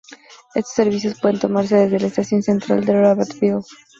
Estos 0.55 0.73
servicios 0.73 1.19
pueden 1.21 1.37
tomarse 1.39 1.75
desde 1.75 1.99
la 1.99 2.07
estación 2.07 2.41
central 2.41 2.83
de 2.85 2.99
Rabat 2.99 3.39
Ville. 3.39 3.59